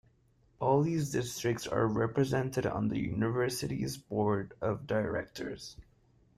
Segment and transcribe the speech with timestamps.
[0.59, 5.77] All these districts are represented on the University's Board of Directors.